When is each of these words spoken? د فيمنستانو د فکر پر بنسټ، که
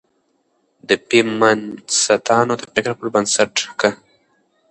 د 0.87 0.89
فيمنستانو 1.07 2.53
د 2.57 2.63
فکر 2.73 2.91
پر 2.99 3.07
بنسټ، 3.13 3.53
که 3.79 3.89